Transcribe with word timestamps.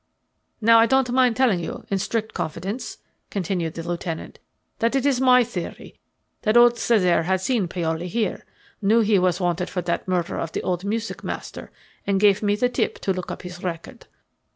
"Now 0.61 0.79
I 0.79 0.87
don't 0.87 1.11
mind 1.11 1.35
telling 1.35 1.59
you 1.59 1.85
in 1.89 1.99
strict 1.99 2.33
confidence," 2.33 2.97
continued 3.29 3.75
the 3.75 3.87
lieutenant, 3.87 4.39
"that 4.79 4.95
it's 4.95 5.19
my 5.21 5.43
theory 5.43 5.99
that 6.41 6.57
old 6.57 6.77
Cesare 6.79 7.21
had 7.21 7.39
seen 7.39 7.67
Paoli 7.67 8.07
here, 8.07 8.43
knew 8.81 9.01
he 9.01 9.19
was 9.19 9.39
wanted 9.39 9.69
for 9.69 9.83
that 9.83 10.07
murder 10.07 10.39
of 10.39 10.53
the 10.53 10.63
old 10.63 10.83
music 10.83 11.23
master, 11.23 11.69
and 12.07 12.19
gave 12.19 12.41
me 12.41 12.55
the 12.55 12.67
tip 12.67 12.97
to 13.01 13.13
look 13.13 13.29
up 13.29 13.43
his 13.43 13.61
record. 13.61 14.07